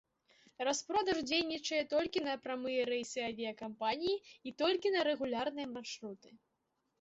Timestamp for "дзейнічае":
1.31-1.81